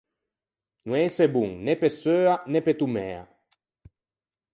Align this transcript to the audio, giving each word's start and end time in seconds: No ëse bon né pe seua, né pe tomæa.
No 0.87 0.95
ëse 1.07 1.25
bon 1.35 1.51
né 1.67 1.73
pe 1.81 1.89
seua, 1.99 2.33
né 2.53 2.59
pe 2.65 2.73
tomæa. 2.79 3.21